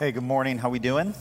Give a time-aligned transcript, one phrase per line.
[0.00, 0.56] Hey, good morning.
[0.56, 1.12] How we doing?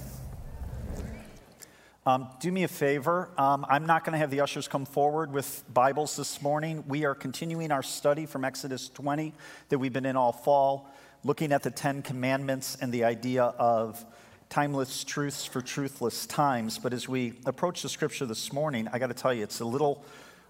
[2.05, 3.29] Um, do me a favor.
[3.37, 6.85] Um, I'm not going to have the ushers come forward with Bibles this morning.
[6.87, 9.33] We are continuing our study from Exodus 20
[9.67, 10.89] that we've been in all fall,
[11.25, 14.05] looking at the Ten Commandments and the idea of
[14.47, 16.79] timeless truths for truthless times.
[16.79, 19.65] But as we approach the scripture this morning, I got to tell you, it's a
[19.65, 20.05] little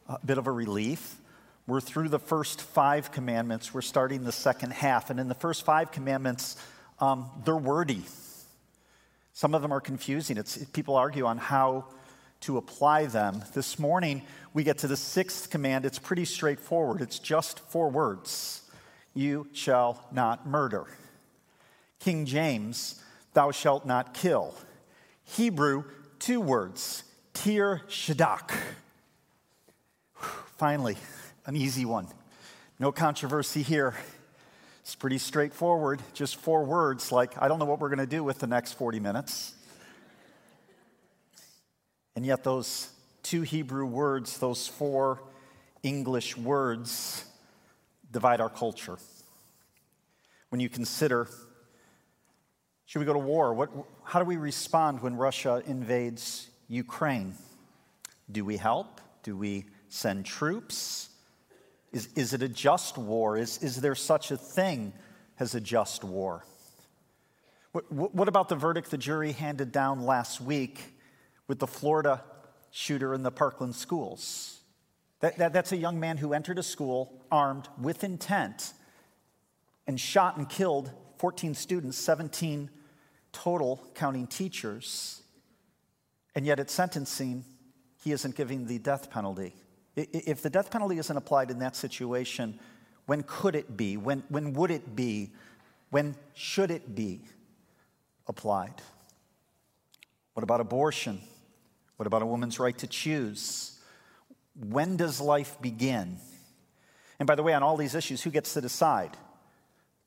[0.07, 1.15] uh, bit of a relief.
[1.65, 3.73] We're through the first five commandments.
[3.73, 5.09] We're starting the second half.
[5.09, 6.57] And in the first five commandments,
[6.99, 8.03] um, they're wordy.
[9.33, 10.37] Some of them are confusing.
[10.37, 11.85] It's, people argue on how
[12.41, 13.43] to apply them.
[13.53, 14.21] This morning,
[14.53, 15.85] we get to the sixth command.
[15.85, 17.01] It's pretty straightforward.
[17.01, 18.63] It's just four words
[19.13, 20.85] You shall not murder.
[21.99, 23.01] King James,
[23.33, 24.55] thou shalt not kill.
[25.23, 25.83] Hebrew,
[26.17, 28.51] two words Tir Shadak.
[30.57, 30.97] Finally,
[31.45, 32.07] an easy one.
[32.79, 33.95] No controversy here.
[34.89, 38.23] It's pretty straightforward, just four words like, I don't know what we're going to do
[38.23, 39.53] with the next 40 minutes.
[42.15, 42.89] And yet, those
[43.21, 45.21] two Hebrew words, those four
[45.83, 47.23] English words,
[48.11, 48.97] divide our culture.
[50.49, 51.27] When you consider,
[52.87, 53.53] should we go to war?
[53.53, 53.69] What,
[54.03, 57.35] how do we respond when Russia invades Ukraine?
[58.31, 59.01] Do we help?
[59.21, 61.09] Do we send troops?
[61.91, 63.37] Is, is it a just war?
[63.37, 64.93] Is, is there such a thing
[65.39, 66.45] as a just war?
[67.71, 70.79] What, what about the verdict the jury handed down last week
[71.47, 72.23] with the Florida
[72.71, 74.59] shooter in the Parkland schools?
[75.21, 78.73] That, that, that's a young man who entered a school armed with intent
[79.85, 82.69] and shot and killed 14 students, 17
[83.31, 85.21] total, counting teachers.
[86.35, 87.43] And yet at sentencing,
[88.03, 89.53] he isn't giving the death penalty.
[90.11, 92.59] If the death penalty isn't applied in that situation,
[93.05, 93.97] when could it be?
[93.97, 95.31] When, when would it be?
[95.89, 97.21] When should it be
[98.27, 98.81] applied?
[100.33, 101.19] What about abortion?
[101.97, 103.77] What about a woman's right to choose?
[104.55, 106.19] When does life begin?
[107.19, 109.17] And by the way, on all these issues, who gets to decide?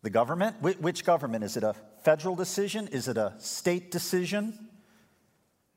[0.03, 0.62] The government?
[0.62, 1.45] Which government?
[1.45, 2.89] Is it a federal decision?
[2.89, 4.59] Is it a state decision?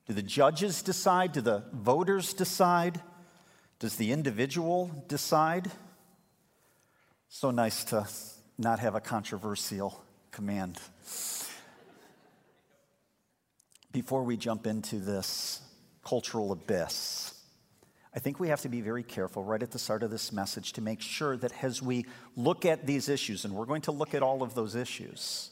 [0.08, 1.34] Do the judges decide?
[1.34, 3.02] Do the voters decide?
[3.80, 5.70] Does the individual decide?
[7.28, 8.08] So nice to
[8.58, 10.80] not have a controversial command.
[13.92, 15.62] Before we jump into this
[16.06, 17.34] cultural abyss,
[18.16, 20.72] I think we have to be very careful right at the start of this message
[20.74, 22.06] to make sure that as we
[22.38, 25.50] look at these issues, and we're going to look at all of those issues,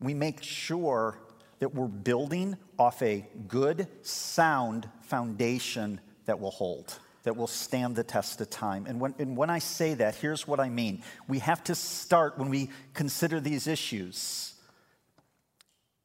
[0.00, 1.20] we make sure
[1.60, 8.04] that we're building off a good, sound foundation that will hold that will stand the
[8.04, 8.86] test of time.
[8.86, 11.02] And when, and when I say that, here's what I mean.
[11.26, 14.54] We have to start when we consider these issues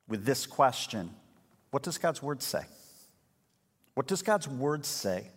[0.07, 1.11] with this question
[1.71, 2.63] What does God's word say?
[3.93, 5.27] What does God's word say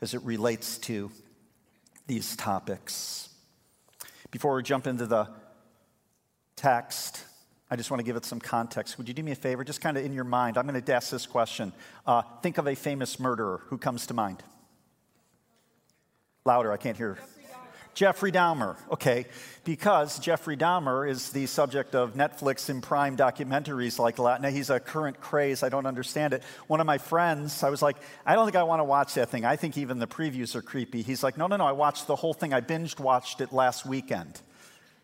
[0.00, 1.10] as it relates to
[2.06, 3.28] these topics?
[4.30, 5.28] Before we jump into the
[6.54, 7.24] text,
[7.68, 8.98] I just want to give it some context.
[8.98, 9.64] Would you do me a favor?
[9.64, 11.72] Just kind of in your mind, I'm going to ask this question.
[12.06, 14.44] Uh, think of a famous murderer who comes to mind.
[16.46, 17.18] Louder, I can't hear.
[17.96, 18.76] Jeffrey Dahmer.
[18.90, 19.24] Okay,
[19.64, 24.18] because Jeffrey Dahmer is the subject of Netflix and Prime documentaries like.
[24.18, 25.62] Now, he's a current craze.
[25.62, 26.42] I don't understand it.
[26.66, 27.96] One of my friends, I was like,
[28.26, 29.46] I don't think I want to watch that thing.
[29.46, 31.00] I think even the previews are creepy.
[31.00, 32.52] He's like, no, no, no, I watched the whole thing.
[32.52, 34.42] I binged watched it last weekend.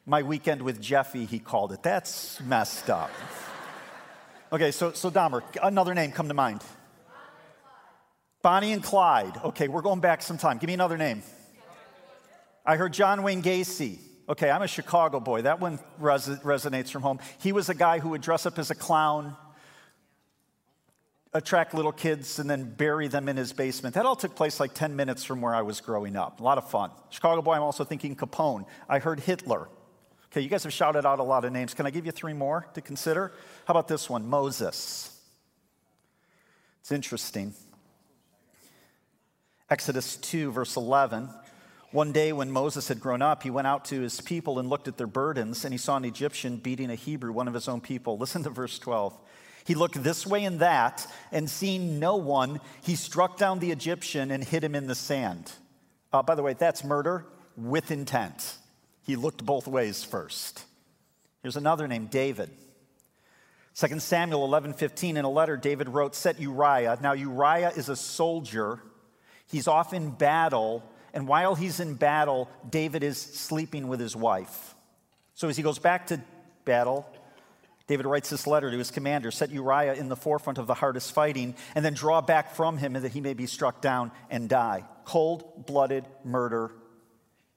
[0.04, 1.82] My weekend with Jeffy, he called it.
[1.82, 3.10] That's messed up.
[4.52, 6.60] okay, so, so Dahmer, another name come to mind.
[8.42, 9.40] Bonnie and Clyde.
[9.44, 10.58] Okay, we're going back some time.
[10.58, 11.22] Give me another name.
[12.66, 13.98] I heard John Wayne Gacy.
[14.28, 15.42] Okay, I'm a Chicago boy.
[15.42, 17.20] That one res- resonates from home.
[17.40, 19.36] He was a guy who would dress up as a clown,
[21.32, 23.94] attract little kids, and then bury them in his basement.
[23.94, 26.40] That all took place like 10 minutes from where I was growing up.
[26.40, 26.90] A lot of fun.
[27.10, 28.66] Chicago boy, I'm also thinking Capone.
[28.88, 29.68] I heard Hitler.
[30.26, 31.74] Okay, you guys have shouted out a lot of names.
[31.74, 33.32] Can I give you three more to consider?
[33.66, 34.28] How about this one?
[34.28, 35.16] Moses.
[36.80, 37.54] It's interesting.
[39.72, 41.30] Exodus 2, verse 11.
[41.92, 44.86] One day when Moses had grown up, he went out to his people and looked
[44.86, 47.80] at their burdens, and he saw an Egyptian beating a Hebrew, one of his own
[47.80, 48.18] people.
[48.18, 49.18] Listen to verse 12.
[49.64, 54.30] He looked this way and that, and seeing no one, he struck down the Egyptian
[54.30, 55.50] and hid him in the sand.
[56.12, 57.24] Uh, by the way, that's murder
[57.56, 58.58] with intent.
[59.06, 60.66] He looked both ways first.
[61.40, 62.50] Here's another name, David.
[63.76, 66.98] 2 Samuel 11 15, in a letter, David wrote, Set Uriah.
[67.00, 68.82] Now, Uriah is a soldier
[69.52, 70.82] He's off in battle,
[71.12, 74.74] and while he's in battle, David is sleeping with his wife.
[75.34, 76.20] So as he goes back to
[76.64, 77.06] battle,
[77.86, 81.12] David writes this letter to his commander set Uriah in the forefront of the hardest
[81.12, 84.84] fighting, and then draw back from him that he may be struck down and die.
[85.04, 86.72] Cold blooded murder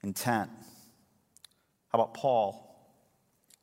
[0.04, 0.50] intent.
[1.90, 2.62] How about Paul?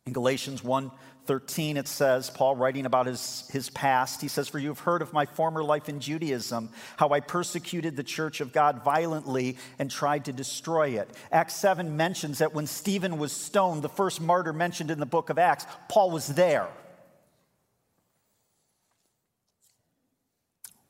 [0.06, 0.90] In Galatians 1
[1.27, 5.03] 13, it says, Paul writing about his, his past, he says, For you have heard
[5.03, 9.91] of my former life in Judaism, how I persecuted the church of God violently and
[9.91, 11.09] tried to destroy it.
[11.31, 15.31] Acts 7 mentions that when Stephen was stoned, the first martyr mentioned in the book
[15.31, 16.69] of Acts, Paul was there.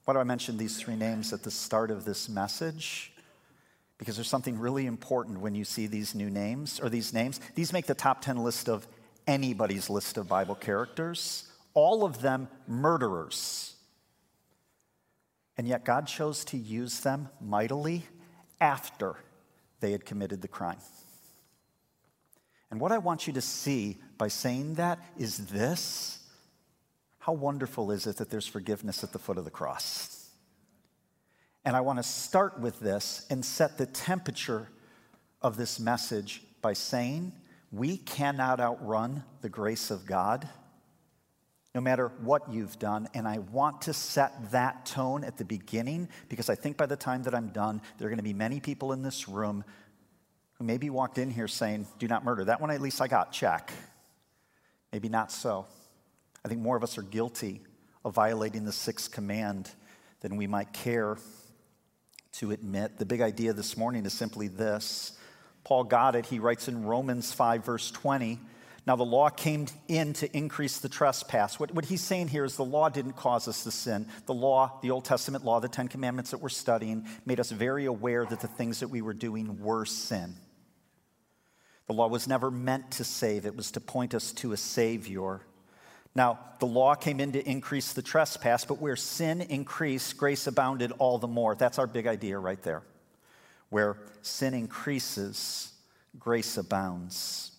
[0.04, 3.12] Why do I mention these three names at the start of this message?
[3.98, 7.38] Because there's something really important when you see these new names or these names.
[7.54, 8.86] These make the top 10 list of
[9.26, 13.74] anybody's list of Bible characters, all of them murderers.
[15.56, 18.04] And yet God chose to use them mightily
[18.60, 19.16] after
[19.80, 20.78] they had committed the crime.
[22.70, 26.18] And what I want you to see by saying that is this
[27.18, 30.28] how wonderful is it that there's forgiveness at the foot of the cross?
[31.64, 34.68] And I want to start with this and set the temperature
[35.40, 37.32] of this message by saying
[37.72, 40.46] we cannot outrun the grace of God,
[41.74, 43.08] no matter what you've done.
[43.14, 46.96] And I want to set that tone at the beginning because I think by the
[46.96, 49.64] time that I'm done, there are going to be many people in this room
[50.54, 52.44] who maybe walked in here saying, Do not murder.
[52.44, 53.72] That one at least I got, check.
[54.92, 55.66] Maybe not so.
[56.44, 57.62] I think more of us are guilty
[58.04, 59.70] of violating the sixth command
[60.20, 61.16] than we might care
[62.32, 62.98] to admit.
[62.98, 65.12] The big idea this morning is simply this
[65.64, 66.26] Paul got it.
[66.26, 68.40] He writes in Romans 5, verse 20.
[68.84, 71.60] Now, the law came in to increase the trespass.
[71.60, 74.08] What, what, he's saying here is the law didn't cause us to sin.
[74.26, 77.84] The law, the Old Testament law, the Ten Commandments that we're studying, made us very
[77.84, 80.34] aware that the things that we were doing were sin.
[81.86, 85.40] The law was never meant to save, it was to point us to a Savior.
[86.14, 90.92] Now, the law came in to increase the trespass, but where sin increased, grace abounded
[90.98, 91.54] all the more.
[91.54, 92.82] That's our big idea right there.
[93.72, 95.72] Where sin increases,
[96.18, 97.52] grace abounds.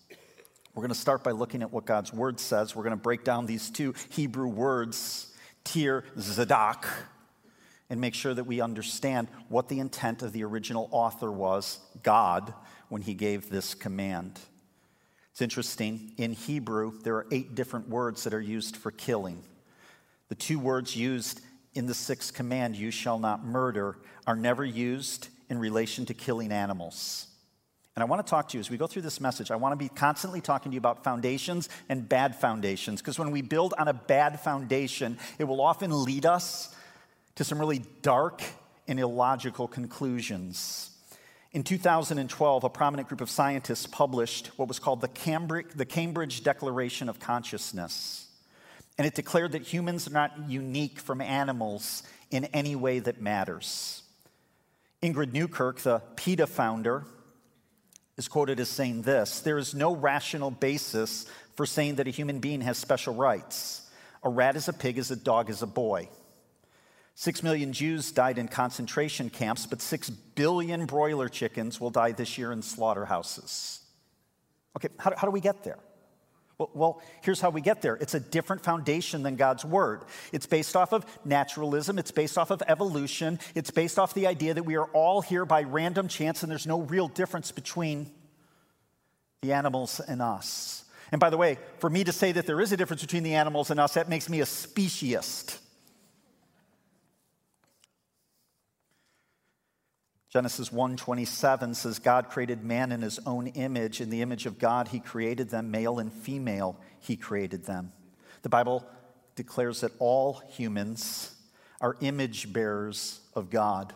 [0.75, 2.75] We're going to start by looking at what God's word says.
[2.75, 5.33] We're going to break down these two Hebrew words,
[5.63, 6.87] tir, zadok,
[7.89, 12.53] and make sure that we understand what the intent of the original author was, God,
[12.89, 14.39] when he gave this command.
[15.31, 16.11] It's interesting.
[16.17, 19.43] In Hebrew, there are eight different words that are used for killing.
[20.29, 21.41] The two words used
[21.73, 26.51] in the sixth command, you shall not murder, are never used in relation to killing
[26.51, 27.27] animals.
[27.95, 29.51] And I want to talk to you as we go through this message.
[29.51, 33.29] I want to be constantly talking to you about foundations and bad foundations, because when
[33.29, 36.75] we build on a bad foundation, it will often lead us
[37.35, 38.41] to some really dark
[38.87, 40.89] and illogical conclusions.
[41.51, 46.43] In 2012, a prominent group of scientists published what was called the Cambridge, the Cambridge
[46.43, 48.27] Declaration of Consciousness.
[48.97, 52.01] And it declared that humans are not unique from animals
[52.31, 54.02] in any way that matters.
[55.03, 57.03] Ingrid Newkirk, the PETA founder,
[58.15, 62.39] is quoted as saying this There is no rational basis for saying that a human
[62.39, 63.81] being has special rights.
[64.23, 66.07] A rat is a pig, as a dog is a boy.
[67.15, 72.37] Six million Jews died in concentration camps, but six billion broiler chickens will die this
[72.37, 73.81] year in slaughterhouses.
[74.77, 75.77] Okay, how, how do we get there?
[76.57, 80.03] Well, here's how we get there it's a different foundation than God's word.
[80.31, 84.53] It's based off of naturalism, it's based off of evolution, it's based off the idea
[84.53, 88.11] that we are all here by random chance and there's no real difference between
[89.41, 90.85] the animals and us.
[91.11, 93.35] And by the way, for me to say that there is a difference between the
[93.35, 95.59] animals and us, that makes me a speciesist.
[100.33, 104.87] Genesis 1:27 says God created man in his own image in the image of God
[104.87, 107.91] he created them male and female he created them.
[108.41, 108.83] The Bible
[109.35, 111.35] declares that all humans
[111.81, 113.93] are image bearers of God.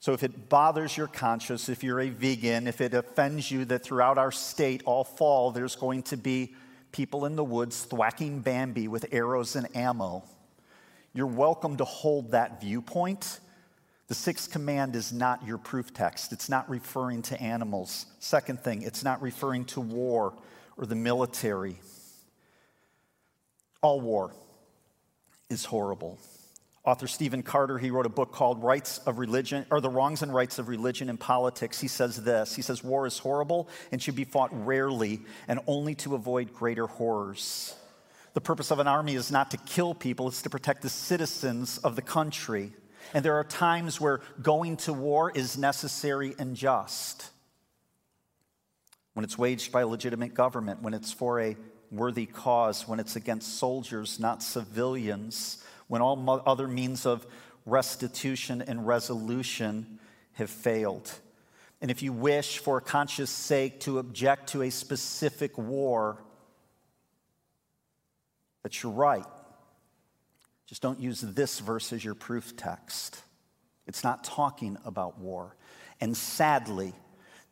[0.00, 3.82] So if it bothers your conscience, if you're a vegan, if it offends you that
[3.82, 6.54] throughout our state all fall there's going to be
[6.92, 10.24] people in the woods thwacking Bambi with arrows and ammo,
[11.14, 13.40] you're welcome to hold that viewpoint
[14.06, 16.32] the sixth command is not your proof text.
[16.32, 18.06] It's not referring to animals.
[18.18, 20.34] Second thing, it's not referring to war
[20.76, 21.78] or the military.
[23.80, 24.34] All war
[25.48, 26.18] is horrible.
[26.84, 30.34] Author Stephen Carter, he wrote a book called Rights of Religion, or The Wrongs and
[30.34, 31.80] Rights of Religion and Politics.
[31.80, 35.94] He says this He says, War is horrible and should be fought rarely and only
[35.96, 37.74] to avoid greater horrors.
[38.34, 41.78] The purpose of an army is not to kill people, it's to protect the citizens
[41.78, 42.72] of the country.
[43.12, 47.30] And there are times where going to war is necessary and just.
[49.12, 51.56] When it's waged by legitimate government, when it's for a
[51.94, 57.26] worthy cause when it's against soldiers, not civilians, when all other means of
[57.66, 59.98] restitution and resolution
[60.32, 61.12] have failed.
[61.80, 66.22] And if you wish for a conscious sake to object to a specific war,
[68.62, 69.24] that you're right.
[70.66, 73.22] Just don't use this verse as your proof text.
[73.86, 75.56] It's not talking about war.
[76.00, 76.94] And sadly,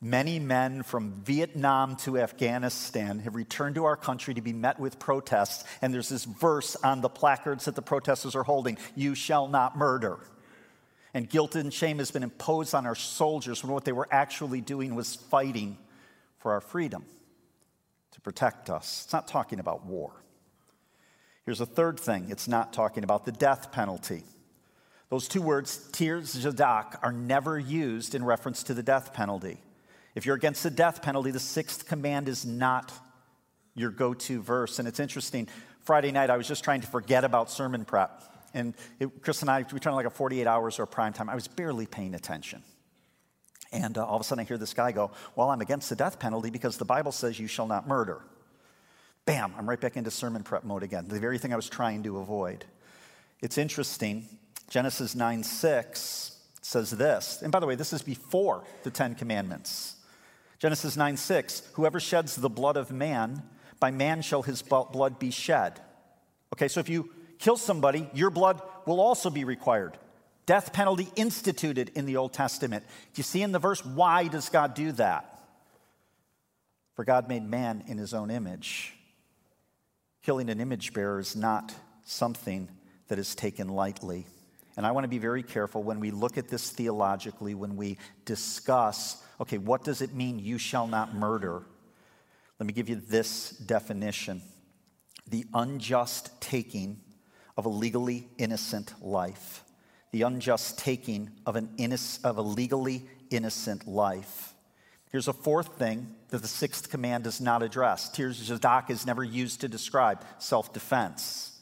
[0.01, 4.99] many men from Vietnam to Afghanistan have returned to our country to be met with
[4.99, 5.65] protests.
[5.83, 9.77] And there's this verse on the placards that the protesters are holding You shall not
[9.77, 10.19] murder.
[11.15, 14.63] And guilt and shame has been imposed on our soldiers when what they were actually
[14.63, 15.77] doing was fighting
[16.39, 17.05] for our freedom
[18.13, 19.03] to protect us.
[19.05, 20.22] It's not talking about war.
[21.45, 24.23] Here's a third thing it's not talking about the death penalty.
[25.09, 29.59] Those two words, tir zadak, are never used in reference to the death penalty.
[30.15, 32.93] If you're against the death penalty, the sixth command is not
[33.75, 34.79] your go to verse.
[34.79, 35.49] And it's interesting.
[35.81, 38.23] Friday night, I was just trying to forget about sermon prep.
[38.55, 41.29] And it, Chris and I, we turned like a 48 hours or prime time.
[41.29, 42.63] I was barely paying attention.
[43.73, 45.97] And uh, all of a sudden, I hear this guy go, Well, I'm against the
[45.97, 48.23] death penalty because the Bible says you shall not murder.
[49.25, 52.03] Bam, I'm right back into sermon prep mode again, the very thing I was trying
[52.05, 52.65] to avoid.
[53.41, 54.27] It's interesting.
[54.69, 57.43] Genesis 9 6 says this.
[57.43, 59.97] And by the way, this is before the Ten Commandments.
[60.59, 63.43] Genesis 9 6 Whoever sheds the blood of man,
[63.79, 65.81] by man shall his blood be shed.
[66.55, 69.99] Okay, so if you kill somebody, your blood will also be required.
[70.47, 72.85] Death penalty instituted in the Old Testament.
[73.15, 75.29] Do you see in the verse why does God do that?
[76.95, 78.95] For God made man in his own image.
[80.23, 81.75] Killing an image bearer is not
[82.05, 82.69] something
[83.09, 84.27] that is taken lightly.
[84.77, 87.99] And I want to be very careful when we look at this theologically, when we
[88.25, 91.63] discuss, okay, what does it mean, you shall not murder?
[92.59, 94.43] Let me give you this definition
[95.29, 97.01] the unjust taking
[97.57, 99.65] of a legally innocent life.
[100.11, 104.55] The unjust taking of, an inno- of a legally innocent life.
[105.11, 108.09] Here's a fourth thing that the sixth command does not address.
[108.09, 111.61] Tir zadak is never used to describe self defense.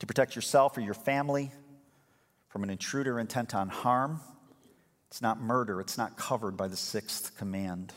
[0.00, 1.52] To protect yourself or your family
[2.48, 4.20] from an intruder intent on harm.
[5.06, 7.92] It's not murder, it's not covered by the sixth command.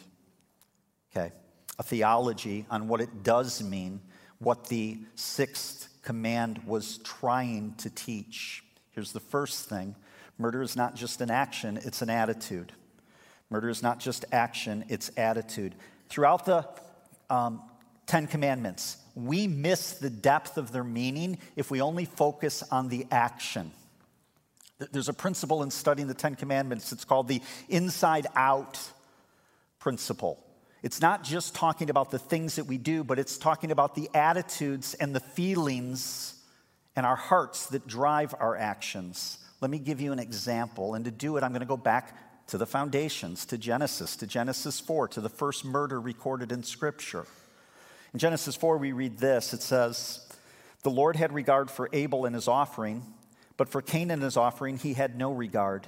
[1.12, 1.34] Okay,
[1.80, 4.00] a theology on what it does mean,
[4.38, 8.64] what the sixth command was trying to teach.
[8.92, 9.96] Here's the first thing
[10.38, 12.74] murder is not just an action, it's an attitude.
[13.50, 15.76] Murder is not just action, it's attitude.
[16.12, 16.68] Throughout the
[17.30, 17.62] um,
[18.06, 23.08] Ten Commandments, we miss the depth of their meaning if we only focus on the
[23.10, 23.72] action.
[24.92, 28.78] There's a principle in studying the Ten Commandments, it's called the inside out
[29.80, 30.44] principle.
[30.84, 34.10] It's not just talking about the things that we do, but it's talking about the
[34.14, 36.36] attitudes and the feelings
[36.94, 39.38] and our hearts that drive our actions.
[39.62, 40.94] Let me give you an example.
[40.94, 42.18] And to do it, I'm going to go back
[42.52, 47.26] to the foundations, to Genesis, to Genesis 4, to the first murder recorded in Scripture.
[48.14, 50.28] In Genesis 4, we read this it says,
[50.84, 53.04] The Lord had regard for Abel and his offering,
[53.56, 55.88] but for Cain and his offering, he had no regard.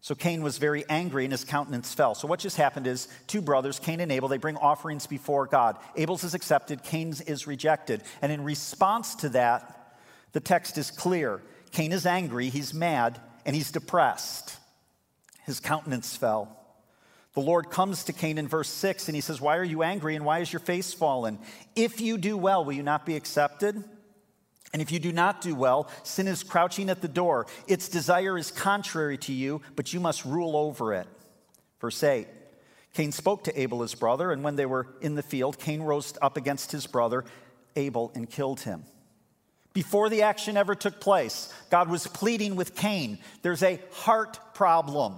[0.00, 2.14] So Cain was very angry and his countenance fell.
[2.14, 5.78] So what just happened is two brothers, Cain and Abel, they bring offerings before God.
[5.96, 8.04] Abel's is accepted, Cain's is rejected.
[8.22, 9.96] And in response to that,
[10.30, 11.42] the text is clear.
[11.72, 14.57] Cain is angry, he's mad, and he's depressed
[15.48, 16.54] his countenance fell.
[17.34, 20.14] The Lord comes to Cain in verse 6 and he says, Why are you angry
[20.14, 21.38] and why is your face fallen?
[21.74, 23.82] If you do well, will you not be accepted?
[24.72, 27.46] And if you do not do well, sin is crouching at the door.
[27.66, 31.06] Its desire is contrary to you, but you must rule over it.
[31.80, 32.26] Verse 8
[32.94, 36.14] Cain spoke to Abel, his brother, and when they were in the field, Cain rose
[36.20, 37.24] up against his brother,
[37.76, 38.84] Abel, and killed him.
[39.72, 43.18] Before the action ever took place, God was pleading with Cain.
[43.42, 45.14] There's a heart problem.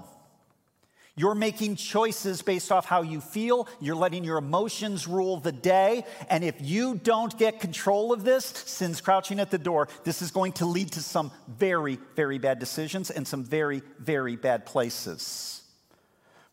[1.20, 3.68] You're making choices based off how you feel.
[3.78, 6.06] You're letting your emotions rule the day.
[6.30, 9.88] And if you don't get control of this, sin's crouching at the door.
[10.02, 14.34] This is going to lead to some very, very bad decisions and some very, very
[14.36, 15.60] bad places.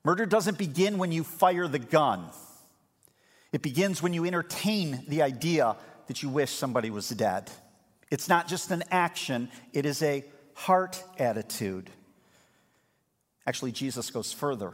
[0.03, 2.25] Murder doesn't begin when you fire the gun,
[3.53, 7.49] it begins when you entertain the idea that you wish somebody was dead.
[8.11, 11.89] It's not just an action, it is a heart attitude.
[13.47, 14.73] Actually, Jesus goes further.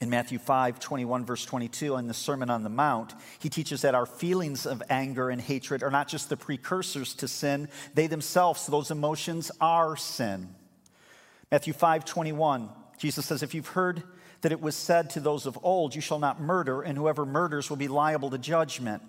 [0.00, 3.94] In Matthew 5, 21, verse 22, in the Sermon on the Mount, he teaches that
[3.94, 8.66] our feelings of anger and hatred are not just the precursors to sin, they themselves,
[8.66, 10.54] those emotions, are sin.
[11.52, 14.02] Matthew 5, 21, Jesus says, If you've heard
[14.40, 17.68] that it was said to those of old, You shall not murder, and whoever murders
[17.68, 19.02] will be liable to judgment.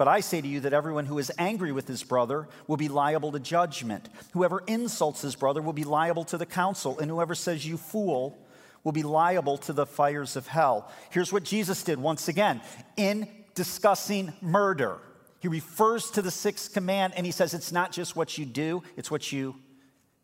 [0.00, 2.88] But I say to you that everyone who is angry with his brother will be
[2.88, 4.08] liable to judgment.
[4.32, 8.38] Whoever insults his brother will be liable to the council, and whoever says, You fool,
[8.82, 10.90] will be liable to the fires of hell.
[11.10, 12.62] Here's what Jesus did once again
[12.96, 14.96] in discussing murder.
[15.38, 18.82] He refers to the sixth command and he says, It's not just what you do,
[18.96, 19.54] it's what you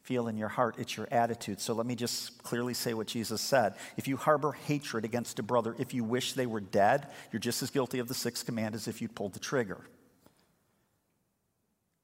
[0.06, 1.60] feel in your heart, it's your attitude.
[1.60, 3.74] So let me just clearly say what Jesus said.
[3.96, 7.60] If you harbor hatred against a brother, if you wish they were dead, you're just
[7.62, 9.80] as guilty of the sixth command as if you pulled the trigger.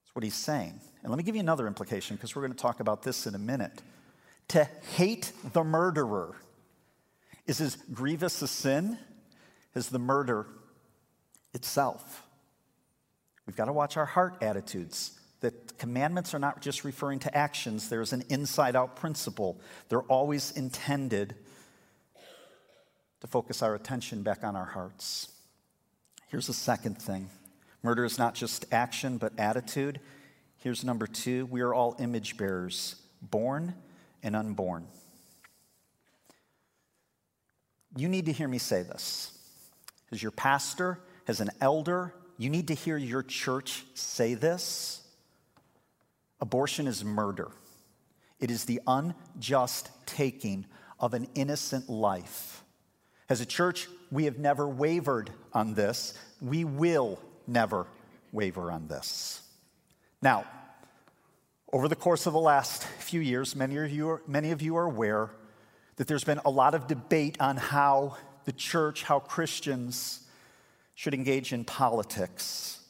[0.02, 0.80] That's what he's saying.
[1.02, 3.37] And let me give you another implication because we're going to talk about this in
[3.37, 3.80] a minute.
[4.49, 6.35] To hate the murderer
[7.47, 8.99] is as grievous a sin
[9.76, 10.47] as the murder
[11.54, 12.25] itself.
[13.47, 15.18] We've got to watch our heart attitudes
[15.83, 19.61] commandments are not just referring to actions, there's an inside out principle.
[19.89, 21.35] They're always intended
[23.21, 25.33] to focus our attention back on our hearts.
[26.29, 27.29] Here's the second thing
[27.83, 29.99] murder is not just action, but attitude.
[30.59, 33.75] Here's number two we are all image bearers, born
[34.23, 34.87] and unborn.
[37.97, 39.37] You need to hear me say this.
[40.12, 45.01] As your pastor, as an elder, you need to hear your church say this.
[46.43, 47.53] Abortion is murder,
[48.41, 50.67] it is the unjust taking
[50.99, 52.65] of an innocent life.
[53.29, 56.19] As a church, we have never wavered on this.
[56.41, 57.87] We will never
[58.33, 59.41] waver on this.
[60.21, 60.45] Now,
[61.73, 64.75] over the course of the last few years, many of you are, many of you
[64.75, 65.31] are aware
[65.95, 70.27] that there's been a lot of debate on how the church, how Christians
[70.97, 72.81] should engage in politics.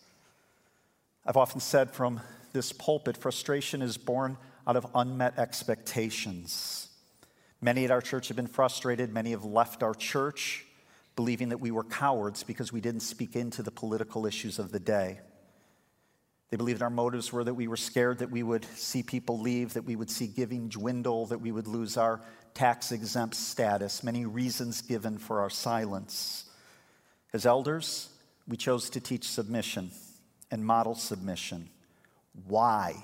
[1.27, 6.89] I've often said from this pulpit, frustration is born out of unmet expectations.
[7.61, 9.13] Many at our church have been frustrated.
[9.13, 10.67] Many have left our church
[11.15, 14.81] believing that we were cowards because we didn't speak into the political issues of the
[14.81, 15.21] day.
[16.51, 19.75] They believed our motives were that we were scared that we would see people leave,
[19.75, 22.21] that we would see giving dwindle, that we would lose our
[22.55, 24.03] tax exempt status.
[24.03, 26.45] Many reasons given for our silence.
[27.33, 28.11] As elders,
[28.47, 29.91] we chose to teach submission
[30.51, 31.71] and model submission.
[32.47, 32.95] Why?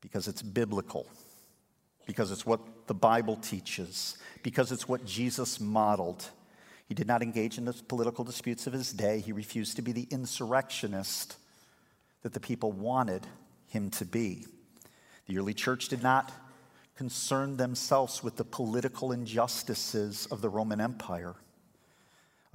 [0.00, 1.06] Because it's biblical,
[2.06, 6.28] because it's what the Bible teaches, because it's what Jesus modeled.
[6.86, 9.20] He did not engage in the political disputes of his day.
[9.20, 11.36] He refused to be the insurrectionist
[12.22, 13.26] that the people wanted
[13.68, 14.46] him to be.
[15.26, 16.32] The early church did not
[16.96, 21.34] concern themselves with the political injustices of the Roman Empire.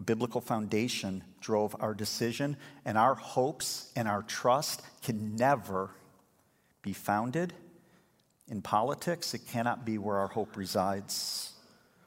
[0.02, 5.92] A biblical foundation drove our decision, and our hopes and our trust can never
[6.82, 7.54] be founded
[8.48, 9.36] in politics.
[9.36, 11.54] It cannot be where our hope resides.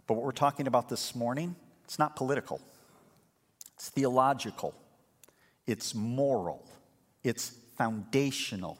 [0.08, 1.54] But what we're talking about this morning,
[1.84, 2.60] it's not political,
[3.76, 4.74] it's theological,
[5.64, 6.66] it's moral,
[7.22, 8.76] it's foundational.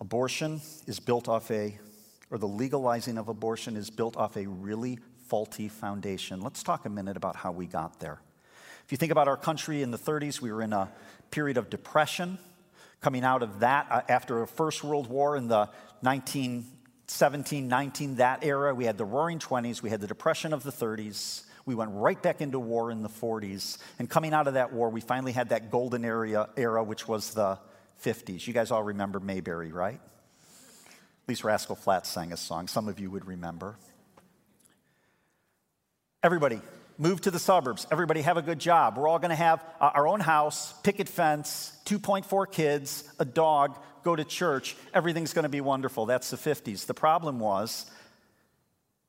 [0.00, 1.78] Abortion is built off a,
[2.32, 6.40] or the legalizing of abortion is built off a really faulty foundation.
[6.40, 8.20] Let's talk a minute about how we got there.
[8.84, 10.90] If you think about our country in the 30s, we were in a
[11.30, 12.38] period of depression.
[13.00, 15.68] Coming out of that, uh, after a First World War in the
[16.02, 20.70] 1917, 19, that era, we had the Roaring 20s, we had the Depression of the
[20.70, 21.42] 30s.
[21.64, 23.78] We went right back into war in the 40s.
[23.98, 27.34] And coming out of that war, we finally had that golden area, era, which was
[27.34, 27.58] the
[28.04, 28.46] 50s.
[28.46, 30.00] You guys all remember Mayberry, right?
[31.26, 32.68] At least Rascal Flatts sang a song.
[32.68, 33.74] Some of you would remember.
[36.26, 36.60] Everybody,
[36.98, 37.86] move to the suburbs.
[37.92, 38.98] Everybody have a good job.
[38.98, 44.16] We're all going to have our own house, picket fence, 2.4 kids, a dog, go
[44.16, 44.74] to church.
[44.92, 46.04] Everything's going to be wonderful.
[46.04, 46.86] That's the 50s.
[46.86, 47.88] The problem was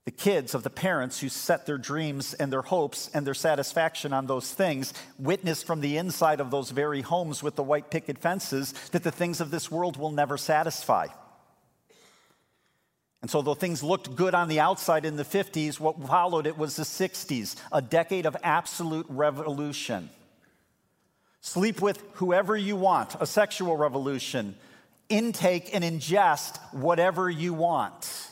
[0.05, 4.13] the kids of the parents who set their dreams and their hopes and their satisfaction
[4.13, 8.19] on those things witnessed from the inside of those very homes with the white picket
[8.19, 11.07] fences that the things of this world will never satisfy.
[13.21, 16.57] And so, though things looked good on the outside in the 50s, what followed it
[16.57, 20.09] was the 60s, a decade of absolute revolution.
[21.41, 24.55] Sleep with whoever you want, a sexual revolution.
[25.09, 28.31] Intake and ingest whatever you want.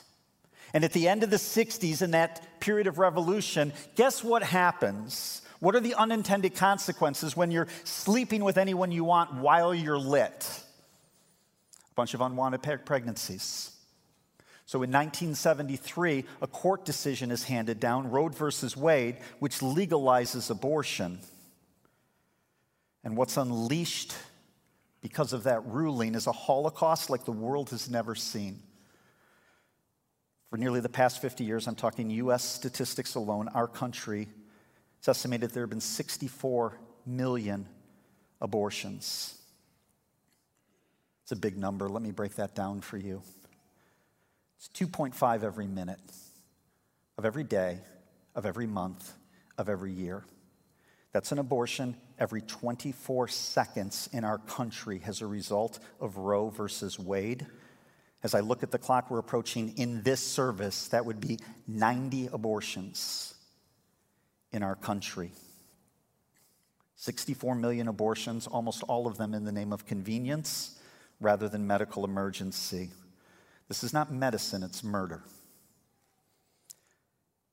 [0.74, 5.42] And at the end of the 60s, in that period of revolution, guess what happens?
[5.62, 10.64] What are the unintended consequences when you're sleeping with anyone you want while you're lit?
[11.90, 13.75] A bunch of unwanted pregnancies
[14.66, 21.20] so in 1973, a court decision is handed down, Roe versus Wade, which legalizes abortion.
[23.04, 24.16] And what's unleashed
[25.02, 28.60] because of that ruling is a Holocaust like the world has never seen.
[30.50, 34.28] For nearly the past 50 years, I'm talking US statistics alone, our country
[34.98, 37.68] It's estimated there have been 64 million
[38.42, 39.38] abortions.
[41.22, 41.88] It's a big number.
[41.88, 43.22] Let me break that down for you.
[44.58, 46.00] It's 2.5 every minute
[47.18, 47.80] of every day,
[48.36, 49.14] of every month,
[49.58, 50.24] of every year.
[51.12, 57.00] That's an abortion every 24 seconds in our country as a result of Roe versus
[57.00, 57.46] Wade.
[58.24, 62.30] As I look at the clock we're approaching in this service, that would be 90
[62.34, 63.34] abortions
[64.52, 65.32] in our country.
[66.96, 70.80] 64 million abortions, almost all of them in the name of convenience
[71.20, 72.90] rather than medical emergency.
[73.68, 75.24] This is not medicine, it's murder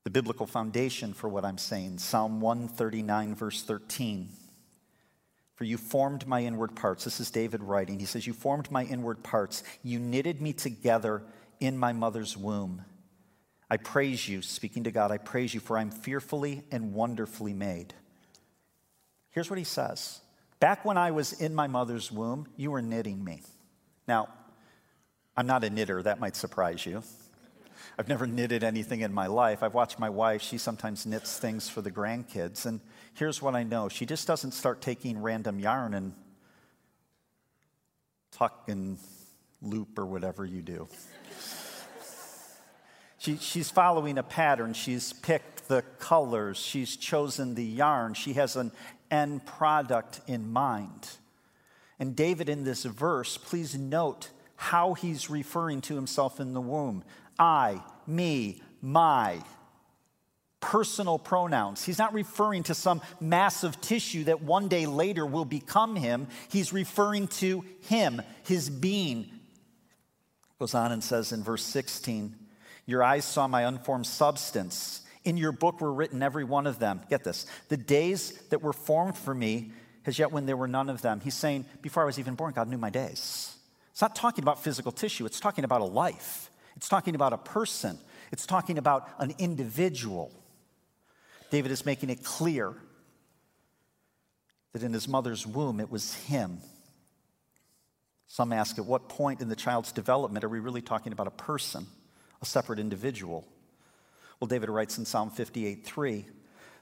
[0.03, 1.97] the biblical foundation for what I'm saying.
[1.97, 4.29] Psalm 139, verse 13.
[5.55, 7.05] For you formed my inward parts.
[7.05, 7.99] This is David writing.
[7.99, 9.63] He says, You formed my inward parts.
[9.81, 11.23] You knitted me together
[11.59, 12.83] in my mother's womb.
[13.69, 17.93] I praise you, speaking to God, I praise you, for I'm fearfully and wonderfully made.
[19.29, 20.19] Here's what he says
[20.59, 23.41] Back when I was in my mother's womb, you were knitting me.
[24.05, 24.27] Now,
[25.35, 27.03] I'm not a knitter, that might surprise you.
[27.97, 29.61] I've never knitted anything in my life.
[29.61, 32.65] I've watched my wife, she sometimes knits things for the grandkids.
[32.65, 32.81] And
[33.13, 36.13] here's what I know she just doesn't start taking random yarn and
[38.31, 38.97] tuck and
[39.61, 40.87] loop or whatever you do.
[43.17, 44.73] she, she's following a pattern.
[44.73, 48.71] She's picked the colors, she's chosen the yarn, she has an
[49.09, 51.09] end product in mind.
[51.99, 57.03] And David, in this verse, please note how he's referring to himself in the womb.
[57.37, 59.41] I, me, my.
[60.59, 61.83] Personal pronouns.
[61.83, 66.27] He's not referring to some massive tissue that one day later will become him.
[66.49, 69.29] He's referring to him, his being.
[70.59, 72.35] Goes on and says in verse 16,
[72.85, 75.01] Your eyes saw my unformed substance.
[75.25, 77.01] In your book were written every one of them.
[77.09, 77.45] Get this.
[77.69, 79.71] The days that were formed for me,
[80.05, 81.21] as yet when there were none of them.
[81.21, 83.52] He's saying, Before I was even born, God knew my days.
[83.93, 86.49] It's not talking about physical tissue, it's talking about a life.
[86.75, 87.97] It's talking about a person,
[88.31, 90.31] it's talking about an individual.
[91.51, 92.73] David is making it clear
[94.71, 96.57] that in his mother's womb it was him.
[98.25, 101.31] Some ask at what point in the child's development are we really talking about a
[101.31, 101.85] person,
[102.41, 103.47] a separate individual?
[104.39, 106.25] Well, David writes in Psalm 58 3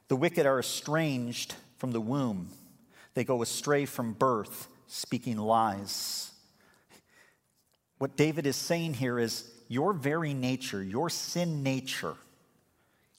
[0.08, 2.48] The wicked are estranged from the womb,
[3.14, 6.31] they go astray from birth, speaking lies.
[8.02, 12.16] What David is saying here is your very nature, your sin nature,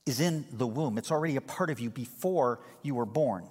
[0.06, 0.98] is in the womb.
[0.98, 3.46] It's already a part of you before you were born.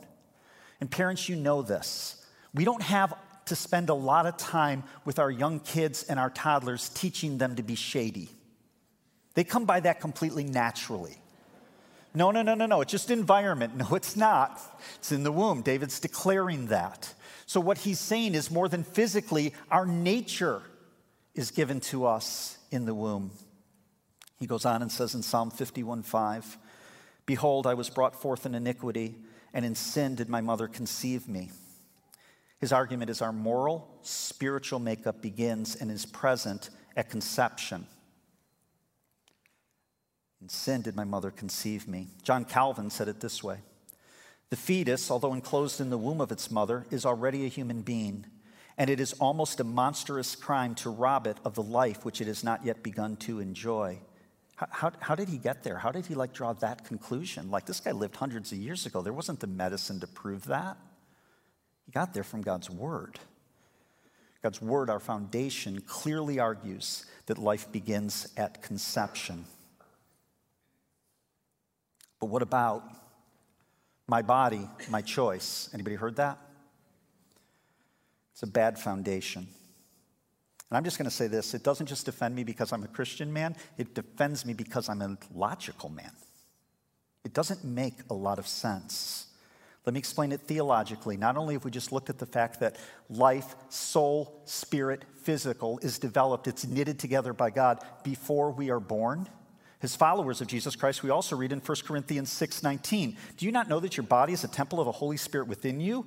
[0.82, 2.22] And parents, you know this.
[2.54, 3.14] We don't have
[3.46, 7.56] to spend a lot of time with our young kids and our toddlers teaching them
[7.56, 8.28] to be shady.
[9.34, 11.16] They come by that completely naturally.
[12.14, 12.82] No, no, no, no, no.
[12.82, 13.76] It's just environment.
[13.78, 14.60] No, it's not.
[14.96, 15.62] It's in the womb.
[15.62, 17.14] David's declaring that.
[17.46, 20.62] So, what he's saying is more than physically, our nature
[21.34, 23.32] is given to us in the womb.
[24.40, 26.58] He goes on and says in Psalm 51 5,
[27.26, 29.16] Behold, I was brought forth in iniquity,
[29.54, 31.52] and in sin did my mother conceive me.
[32.60, 37.88] His argument is our moral, spiritual makeup begins and is present at conception.
[40.42, 42.08] In sin did my mother conceive me.
[42.24, 43.60] John Calvin said it this way
[44.50, 48.26] The fetus, although enclosed in the womb of its mother, is already a human being
[48.78, 52.28] and it is almost a monstrous crime to rob it of the life which it
[52.28, 54.00] has not yet begun to enjoy.
[54.56, 55.78] How, how, did he get there?
[55.78, 57.50] How did he like draw that conclusion?
[57.50, 59.02] Like this guy lived hundreds of years ago.
[59.02, 60.78] There wasn't the medicine to prove that.
[61.86, 63.20] He got there from God's word.
[64.44, 69.46] God's word, our foundation, clearly argues that life begins at conception.
[72.20, 72.84] But what about
[74.08, 75.70] my body, my choice?
[75.74, 76.38] Anybody heard that?
[78.34, 79.48] It's a bad foundation.
[80.70, 82.88] And I'm just going to say this it doesn't just defend me because I'm a
[82.88, 86.12] Christian man, it defends me because I'm a logical man.
[87.24, 89.28] It doesn't make a lot of sense.
[89.86, 91.18] Let me explain it theologically.
[91.18, 92.78] Not only have we just looked at the fact that
[93.10, 99.28] life, soul, spirit, physical is developed, it's knitted together by God before we are born.
[99.82, 103.68] As followers of Jesus Christ, we also read in 1 Corinthians 6:19, "Do you not
[103.68, 106.06] know that your body is a temple of the Holy Spirit within you,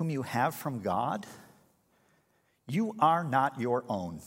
[0.00, 1.26] whom you have from God,
[2.66, 4.18] you are not your own,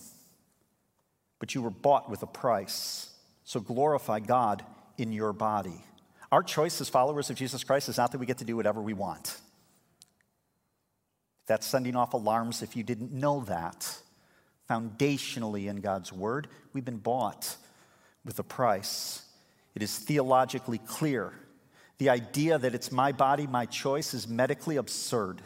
[1.39, 3.09] but you were bought with a price.
[3.43, 4.63] So glorify God
[4.99, 5.83] in your body.
[6.31, 8.83] Our choice as followers of Jesus Christ is not that we get to do whatever
[8.83, 9.36] we want.
[11.47, 13.97] That's sending off alarms if you didn't know that.
[14.69, 17.55] Foundationally in God's word, we've been bought
[18.23, 19.23] with a price.
[19.73, 21.33] It is theologically clear
[21.97, 25.41] The idea that it's my body, my choice is medically absurd.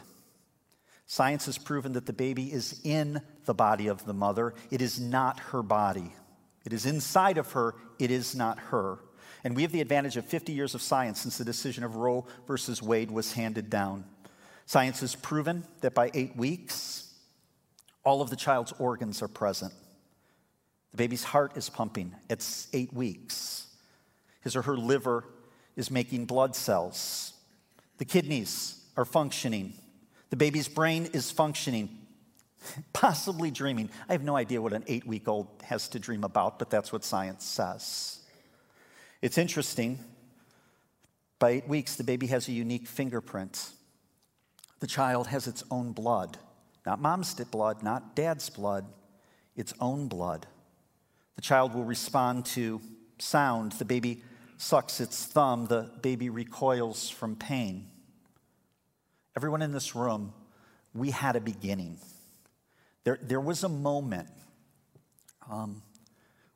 [1.10, 5.00] Science has proven that the baby is in the body of the mother, it is
[5.00, 6.12] not her body.
[6.66, 8.98] It is inside of her, it is not her.
[9.42, 12.26] And we have the advantage of 50 years of science since the decision of Roe
[12.46, 14.04] versus Wade was handed down.
[14.66, 17.10] Science has proven that by eight weeks,
[18.04, 19.72] all of the child's organs are present.
[20.90, 23.66] The baby's heart is pumping at eight weeks.
[24.42, 25.24] His or her liver
[25.74, 27.32] is making blood cells.
[27.96, 29.72] The kidneys are functioning.
[30.30, 31.98] The baby's brain is functioning,
[32.92, 33.90] possibly dreaming.
[34.08, 36.92] I have no idea what an eight week old has to dream about, but that's
[36.92, 38.20] what science says.
[39.22, 39.98] It's interesting.
[41.38, 43.70] By eight weeks, the baby has a unique fingerprint.
[44.80, 46.38] The child has its own blood,
[46.86, 48.86] not mom's blood, not dad's blood,
[49.56, 50.46] its own blood.
[51.36, 52.80] The child will respond to
[53.18, 53.72] sound.
[53.72, 54.22] The baby
[54.56, 55.66] sucks its thumb.
[55.66, 57.86] The baby recoils from pain.
[59.38, 60.32] Everyone in this room,
[60.92, 61.96] we had a beginning.
[63.04, 64.26] There, there was a moment
[65.48, 65.80] um,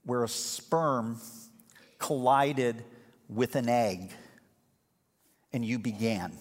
[0.05, 1.21] where a sperm
[2.01, 2.83] collided
[3.29, 4.11] with an egg
[5.53, 6.33] and you began.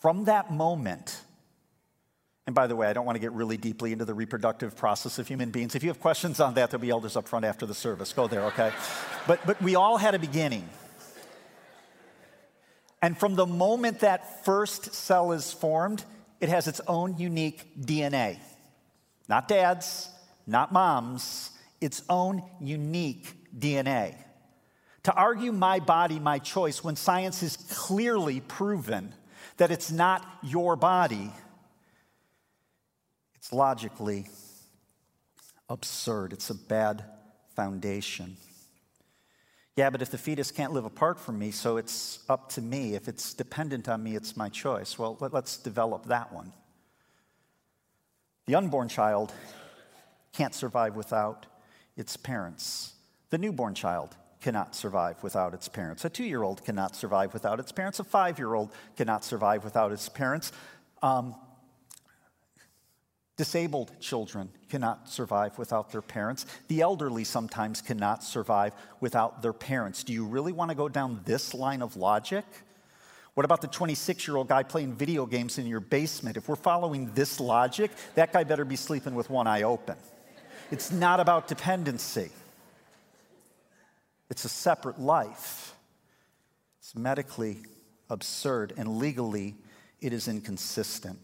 [0.00, 1.20] From that moment,
[2.48, 5.20] and by the way, I don't want to get really deeply into the reproductive process
[5.20, 5.76] of human beings.
[5.76, 8.12] If you have questions on that, there'll be elders up front after the service.
[8.12, 8.72] Go there, okay?
[9.28, 10.68] but, but we all had a beginning.
[13.02, 16.04] And from the moment that first cell is formed,
[16.40, 18.38] it has its own unique DNA.
[19.28, 20.08] Not dad's,
[20.46, 24.14] not mom's, its own unique DNA.
[25.02, 29.12] To argue my body, my choice, when science has clearly proven
[29.56, 31.32] that it's not your body
[33.42, 34.26] it's logically
[35.68, 36.32] absurd.
[36.32, 37.04] It's a bad
[37.56, 38.36] foundation.
[39.76, 42.94] Yeah, but if the fetus can't live apart from me, so it's up to me.
[42.94, 44.98] If it's dependent on me, it's my choice.
[44.98, 46.52] Well, let, us develop that one.
[48.46, 49.32] The unborn child
[50.34, 51.46] can't survive without
[51.96, 52.92] its parents.
[53.30, 56.04] The newborn child cannot survive without its parents.
[56.04, 57.98] A two year old cannot survive without its parents.
[57.98, 60.52] A five year old cannot survive without its parents.
[61.00, 61.34] Um,
[63.36, 66.44] Disabled children cannot survive without their parents.
[66.68, 70.04] The elderly sometimes cannot survive without their parents.
[70.04, 72.44] Do you really want to go down this line of logic?
[73.34, 76.36] What about the 26 year old guy playing video games in your basement?
[76.36, 79.96] If we're following this logic, that guy better be sleeping with one eye open.
[80.70, 82.30] It's not about dependency,
[84.30, 85.74] it's a separate life.
[86.80, 87.58] It's medically
[88.10, 89.54] absurd, and legally,
[90.00, 91.18] it is inconsistent.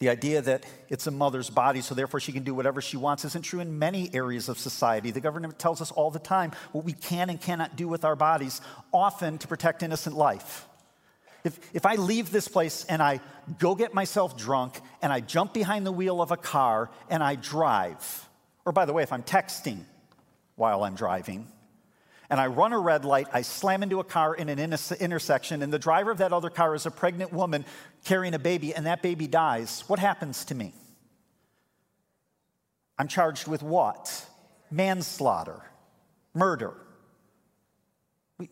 [0.00, 3.26] The idea that it's a mother's body, so therefore she can do whatever she wants,
[3.26, 5.10] isn't true in many areas of society.
[5.10, 8.16] The government tells us all the time what we can and cannot do with our
[8.16, 10.66] bodies, often to protect innocent life.
[11.44, 13.20] If, if I leave this place and I
[13.58, 17.34] go get myself drunk and I jump behind the wheel of a car and I
[17.34, 18.28] drive,
[18.64, 19.80] or by the way, if I'm texting
[20.56, 21.46] while I'm driving,
[22.30, 25.72] and I run a red light, I slam into a car in an intersection, and
[25.72, 27.64] the driver of that other car is a pregnant woman
[28.04, 30.72] carrying a baby, and that baby dies, what happens to me?
[32.96, 34.26] I'm charged with what?
[34.70, 35.60] Manslaughter,
[36.32, 36.74] murder.
[38.38, 38.48] We,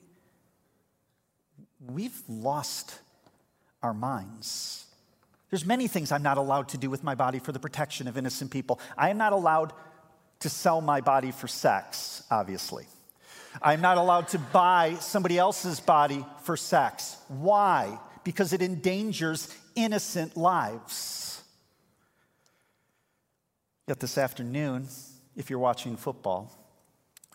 [1.86, 2.98] we've lost
[3.82, 4.86] our minds.
[5.50, 8.18] There's many things I'm not allowed to do with my body for the protection of
[8.18, 8.80] innocent people.
[8.96, 9.72] I am not allowed
[10.40, 12.86] to sell my body for sex, obviously.
[13.62, 17.16] I'm not allowed to buy somebody else's body for sex.
[17.28, 17.98] Why?
[18.24, 21.42] Because it endangers innocent lives.
[23.86, 24.88] Yet this afternoon,
[25.34, 26.52] if you're watching football,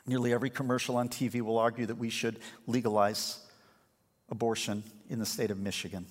[0.06, 3.40] nearly every commercial on TV will argue that we should legalize
[4.30, 6.06] abortion in the state of Michigan.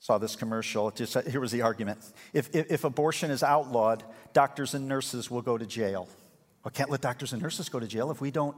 [0.00, 0.90] Saw this commercial.
[0.90, 1.98] Just, here was the argument.
[2.32, 6.08] If, if, if abortion is outlawed, doctors and nurses will go to jail.
[6.64, 8.10] I can't let doctors and nurses go to jail.
[8.10, 8.56] If we don't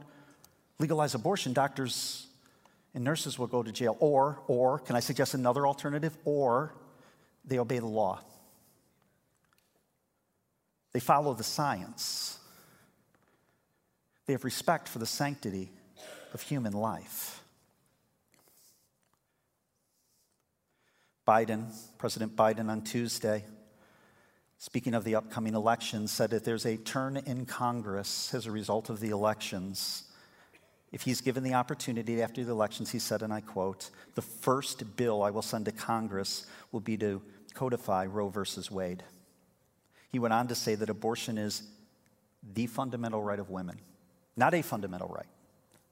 [0.79, 2.27] legalize abortion, doctors
[2.93, 3.95] and nurses will go to jail.
[3.99, 6.17] Or, or, can I suggest another alternative?
[6.25, 6.73] Or
[7.45, 8.19] they obey the law.
[10.91, 12.37] They follow the science.
[14.25, 15.71] They have respect for the sanctity
[16.33, 17.41] of human life.
[21.27, 23.45] Biden, President Biden on Tuesday,
[24.61, 28.91] speaking of the upcoming elections, said if there's a turn in Congress as a result
[28.91, 30.03] of the elections,
[30.91, 34.95] if he's given the opportunity after the elections, he said, and I quote, the first
[34.95, 37.23] bill I will send to Congress will be to
[37.55, 39.01] codify Roe versus Wade.
[40.11, 41.63] He went on to say that abortion is
[42.53, 43.79] the fundamental right of women,
[44.37, 45.25] not a fundamental right,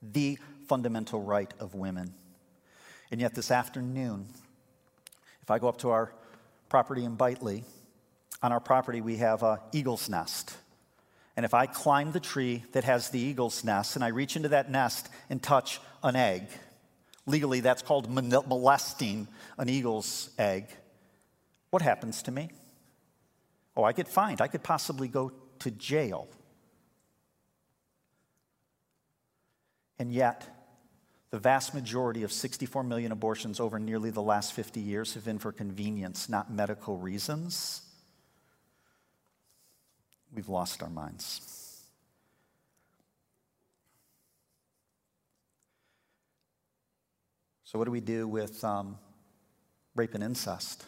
[0.04, 2.14] the fundamental right of women.
[3.10, 4.28] And yet, this afternoon,
[5.42, 6.14] if I go up to our
[6.70, 7.64] property in Bitely,
[8.42, 10.56] on our property we have a eagle's nest.
[11.36, 14.50] And if I climb the tree that has the eagle's nest and I reach into
[14.50, 16.44] that nest and touch an egg,
[17.26, 20.68] legally that's called molesting an eagle's egg,
[21.70, 22.50] what happens to me?
[23.78, 24.42] Oh, I get fined.
[24.42, 26.28] I could possibly go to jail.
[29.98, 30.48] And yet,
[31.30, 35.40] the vast majority of 64 million abortions over nearly the last 50 years have been
[35.40, 37.82] for convenience, not medical reasons.
[40.34, 41.50] We've lost our minds.
[47.64, 48.98] So, what do we do with um,
[49.96, 50.86] rape and incest?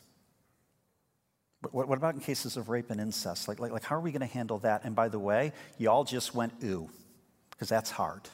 [1.70, 3.48] What, what, about in cases of rape and incest?
[3.48, 4.84] Like, like, like how are we going to handle that?
[4.84, 6.90] And by the way, you all just went ooh,
[7.52, 8.28] because that's hard.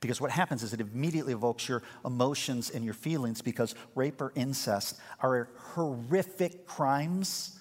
[0.00, 4.32] Because what happens is it immediately evokes your emotions and your feelings because rape or
[4.34, 7.58] incest are horrific crimes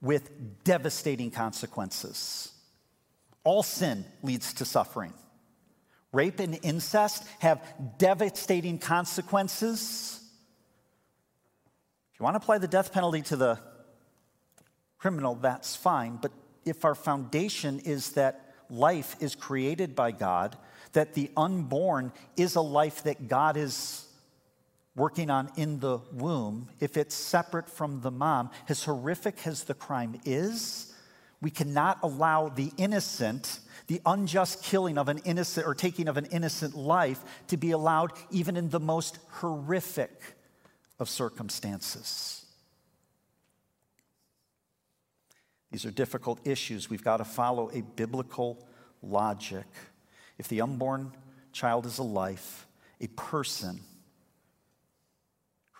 [0.00, 2.52] with devastating consequences.
[3.44, 5.12] All sin leads to suffering.
[6.12, 7.62] Rape and incest have
[7.98, 10.20] devastating consequences.
[12.12, 13.58] If you want to apply the death penalty to the
[14.98, 16.18] criminal, that's fine.
[16.20, 16.32] But
[16.64, 20.56] if our foundation is that life is created by God,
[20.92, 24.06] that the unborn is a life that God is
[25.00, 29.72] working on in the womb, if it's separate from the mom, as horrific as the
[29.72, 30.94] crime is,
[31.40, 36.26] we cannot allow the innocent, the unjust killing of an innocent or taking of an
[36.26, 40.10] innocent life to be allowed even in the most horrific
[40.98, 42.44] of circumstances.
[45.72, 46.90] These are difficult issues.
[46.90, 48.68] We've got to follow a biblical
[49.02, 49.66] logic.
[50.36, 51.12] If the unborn
[51.52, 52.66] child is a life,
[53.00, 53.80] a person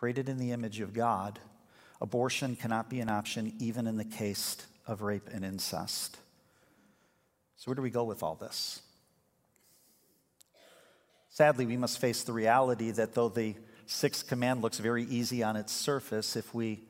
[0.00, 1.38] created in the image of God,
[2.00, 6.16] abortion cannot be an option even in the case of rape and incest.
[7.56, 8.80] So, where do we go with all this?
[11.28, 15.54] Sadly, we must face the reality that though the sixth command looks very easy on
[15.54, 16.80] its surface, if we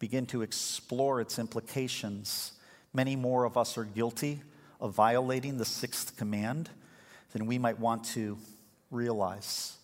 [0.00, 2.54] begin to explore its implications,
[2.92, 4.40] many more of us are guilty
[4.80, 6.70] of violating the sixth command
[7.32, 8.36] than we might want to
[8.90, 9.76] realize.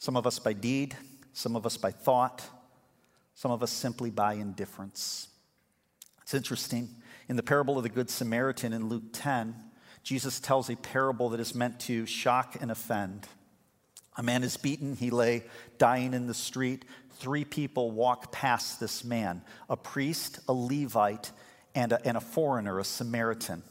[0.00, 0.96] Some of us by deed,
[1.38, 2.44] some of us by thought,
[3.36, 5.28] some of us simply by indifference.
[6.22, 6.88] It's interesting.
[7.28, 9.54] In the parable of the Good Samaritan in Luke 10,
[10.02, 13.28] Jesus tells a parable that is meant to shock and offend.
[14.16, 15.44] A man is beaten, he lay
[15.78, 16.84] dying in the street.
[17.18, 21.30] Three people walk past this man a priest, a Levite,
[21.72, 23.62] and a, and a foreigner, a Samaritan.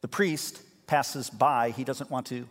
[0.00, 2.46] The priest passes by, he doesn't want to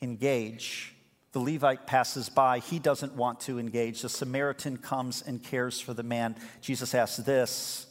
[0.00, 0.95] engage.
[1.36, 4.00] The Levite passes by, he doesn't want to engage.
[4.00, 6.34] The Samaritan comes and cares for the man.
[6.62, 7.88] Jesus asks this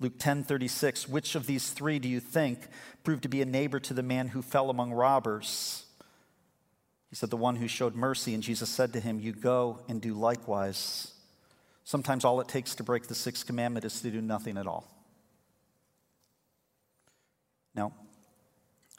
[0.00, 2.60] Luke 10 36, which of these three do you think
[3.04, 5.84] proved to be a neighbor to the man who fell among robbers?
[7.10, 8.32] He said, The one who showed mercy.
[8.32, 11.12] And Jesus said to him, You go and do likewise.
[11.84, 14.90] Sometimes all it takes to break the sixth commandment is to do nothing at all.
[17.74, 17.92] Now,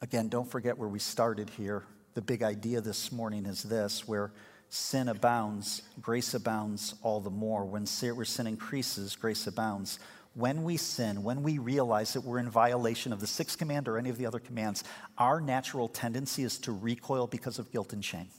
[0.02, 1.84] Again, don't forget where we started here.
[2.16, 4.32] The big idea this morning is this where
[4.70, 7.66] sin abounds, grace abounds all the more.
[7.66, 10.00] When sin, where sin increases, grace abounds.
[10.36, 13.98] When we sin, when we realize that we're in violation of the sixth command or
[13.98, 14.84] any of the other commands,
[15.18, 18.30] our natural tendency is to recoil because of guilt and shame.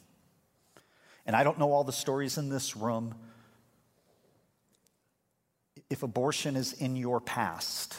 [1.27, 3.15] And I don't know all the stories in this room.
[5.91, 7.97] If abortion is in your past,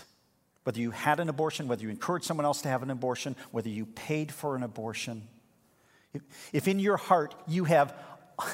[0.63, 3.69] whether you had an abortion, whether you encouraged someone else to have an abortion, whether
[3.69, 5.27] you paid for an abortion,
[6.53, 7.93] if in your heart you have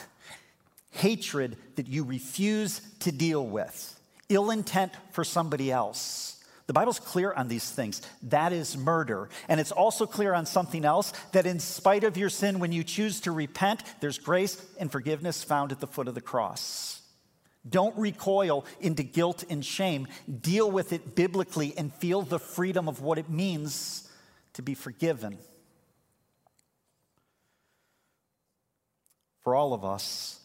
[0.92, 7.32] hatred that you refuse to deal with, ill intent for somebody else, the Bible's clear
[7.32, 8.02] on these things.
[8.24, 9.30] That is murder.
[9.48, 12.84] And it's also clear on something else that in spite of your sin, when you
[12.84, 17.02] choose to repent, there's grace and forgiveness found at the foot of the cross.
[17.68, 20.08] Don't recoil into guilt and shame.
[20.42, 24.10] Deal with it biblically and feel the freedom of what it means
[24.54, 25.38] to be forgiven.
[29.48, 30.42] For all of us,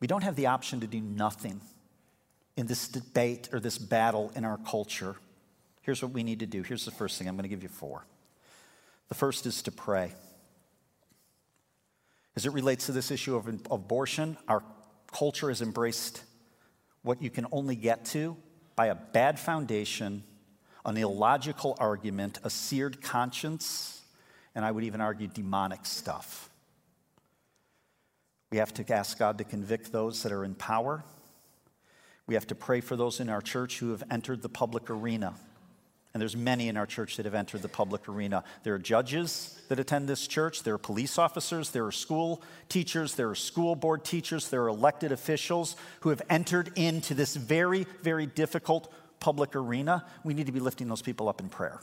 [0.00, 1.62] we don't have the option to do nothing
[2.58, 5.16] in this debate or this battle in our culture.
[5.80, 6.60] Here's what we need to do.
[6.60, 8.04] Here's the first thing I'm going to give you four.
[9.08, 10.12] The first is to pray.
[12.36, 14.62] As it relates to this issue of abortion, our
[15.10, 16.22] culture has embraced
[17.00, 18.36] what you can only get to
[18.76, 20.22] by a bad foundation,
[20.84, 24.02] an illogical argument, a seared conscience,
[24.54, 26.50] and I would even argue demonic stuff.
[28.54, 31.02] We have to ask God to convict those that are in power.
[32.28, 35.34] We have to pray for those in our church who have entered the public arena.
[36.12, 38.44] And there's many in our church that have entered the public arena.
[38.62, 43.16] There are judges that attend this church, there are police officers, there are school teachers,
[43.16, 47.88] there are school board teachers, there are elected officials who have entered into this very,
[48.02, 50.04] very difficult public arena.
[50.22, 51.80] We need to be lifting those people up in prayer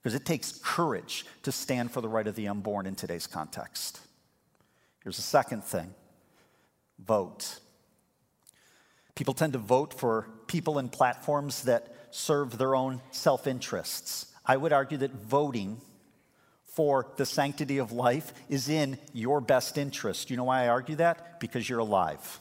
[0.00, 4.00] because it takes courage to stand for the right of the unborn in today's context.
[5.02, 5.94] Here's the second thing
[6.98, 7.58] vote.
[9.14, 14.26] People tend to vote for people and platforms that serve their own self interests.
[14.44, 15.80] I would argue that voting
[16.64, 20.30] for the sanctity of life is in your best interest.
[20.30, 21.38] You know why I argue that?
[21.38, 22.40] Because you're alive.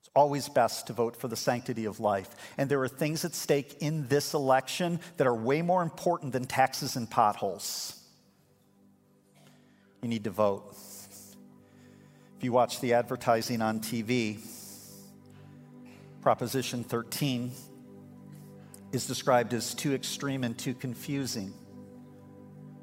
[0.00, 2.28] It's always best to vote for the sanctity of life.
[2.56, 6.46] And there are things at stake in this election that are way more important than
[6.46, 7.97] taxes and potholes.
[10.02, 10.74] You need to vote.
[12.36, 14.38] If you watch the advertising on TV,
[16.20, 17.50] Proposition 13
[18.92, 21.52] is described as too extreme and too confusing.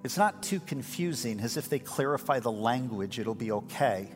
[0.03, 4.07] It's not too confusing, as if they clarify the language, it'll be okay.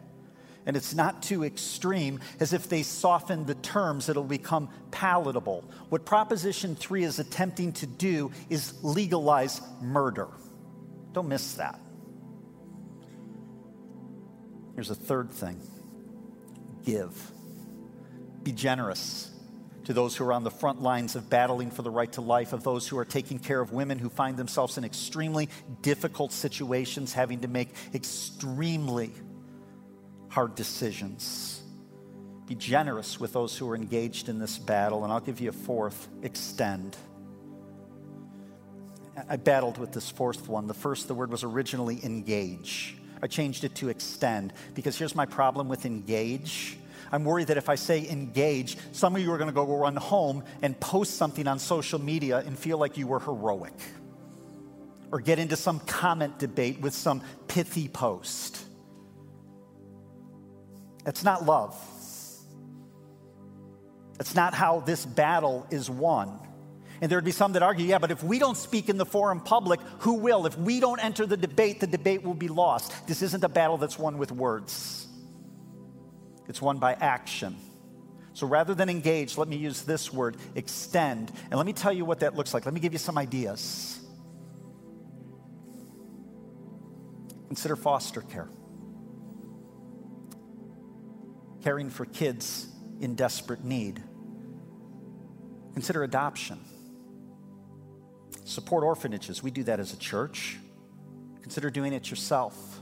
[0.65, 5.63] And it's not too extreme, as if they soften the terms, it'll become palatable.
[5.89, 10.27] What Proposition 3 is attempting to do is legalize murder.
[11.13, 11.79] Don't miss that.
[14.79, 15.59] Here's a third thing
[16.85, 17.31] give,
[18.43, 19.29] be generous
[19.83, 22.53] to those who are on the front lines of battling for the right to life,
[22.53, 25.49] of those who are taking care of women who find themselves in extremely
[25.81, 29.11] difficult situations, having to make extremely
[30.29, 31.61] hard decisions.
[32.45, 35.03] Be generous with those who are engaged in this battle.
[35.03, 36.95] And I'll give you a fourth extend.
[39.27, 40.67] I battled with this fourth one.
[40.67, 42.95] The first, the word was originally engage.
[43.21, 46.77] I changed it to extend because here's my problem with engage
[47.11, 49.95] I'm worried that if I say engage, some of you are going to go run
[49.95, 53.73] home and post something on social media and feel like you were heroic.
[55.11, 58.63] Or get into some comment debate with some pithy post.
[61.05, 61.75] It's not love.
[64.19, 66.39] It's not how this battle is won.
[67.01, 69.39] And there'd be some that argue, yeah, but if we don't speak in the forum
[69.39, 70.45] public, who will?
[70.45, 73.07] If we don't enter the debate, the debate will be lost.
[73.07, 74.99] This isn't a battle that's won with words
[76.49, 77.55] it's won by action.
[78.33, 81.31] So rather than engage, let me use this word, extend.
[81.49, 82.65] And let me tell you what that looks like.
[82.65, 83.99] Let me give you some ideas.
[87.47, 88.49] Consider foster care,
[91.63, 92.67] caring for kids
[92.99, 94.01] in desperate need.
[95.73, 96.59] Consider adoption.
[98.49, 99.43] Support orphanages.
[99.43, 100.57] We do that as a church.
[101.43, 102.81] Consider doing it yourself.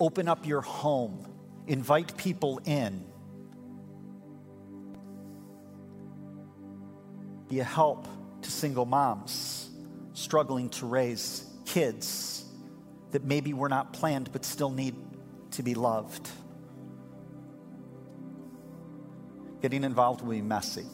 [0.00, 1.24] Open up your home
[1.66, 3.04] invite people in.
[7.48, 8.08] Be a help
[8.42, 9.70] to single moms
[10.14, 12.44] struggling to raise kids
[13.12, 14.96] that maybe were not planned but still need
[15.52, 16.28] to be loved.
[19.62, 20.86] Getting involved will be messy.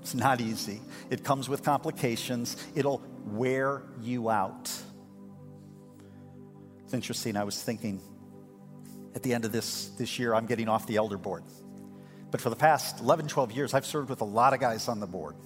[0.00, 0.80] It's not easy.
[1.10, 2.56] It comes with complications.
[2.74, 4.70] It'll wear you out.
[6.84, 7.36] It's interesting.
[7.36, 8.00] I was thinking
[9.14, 11.44] at the end of this, this year, I'm getting off the elder board.
[12.30, 14.98] But for the past 11, 12 years, I've served with a lot of guys on
[15.00, 15.36] the board.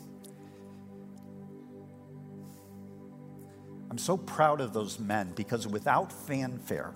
[3.90, 6.94] I'm so proud of those men because without fanfare,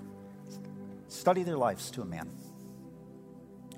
[1.08, 2.30] study their lives to a man.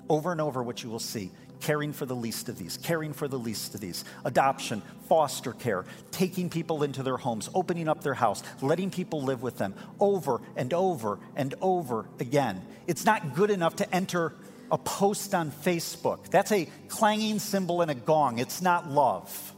[0.07, 3.27] Over and over, what you will see caring for the least of these, caring for
[3.27, 8.13] the least of these, adoption, foster care, taking people into their homes, opening up their
[8.13, 12.61] house, letting people live with them over and over and over again.
[12.87, 14.33] It's not good enough to enter
[14.71, 16.29] a post on Facebook.
[16.29, 18.39] That's a clanging cymbal and a gong.
[18.39, 19.53] It's not love.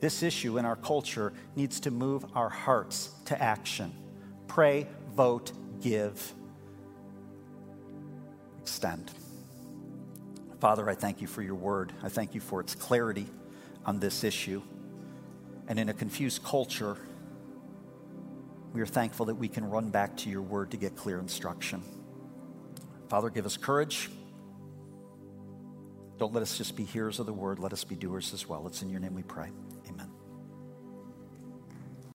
[0.00, 3.92] This issue in our culture needs to move our hearts to action.
[4.46, 5.52] Pray, vote,
[5.82, 6.34] give
[8.60, 9.10] extend.
[10.60, 11.92] Father, I thank you for your word.
[12.02, 13.26] I thank you for its clarity
[13.86, 14.62] on this issue.
[15.68, 16.96] And in a confused culture,
[18.72, 21.82] we are thankful that we can run back to your word to get clear instruction.
[23.08, 24.10] Father, give us courage.
[26.18, 28.66] Don't let us just be hearers of the word, let us be doers as well.
[28.66, 29.48] It's in your name we pray.